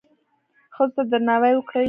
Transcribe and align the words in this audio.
ښځو 0.75 0.91
ته 0.95 1.01
درناوی 1.11 1.53
وکړئ 1.55 1.79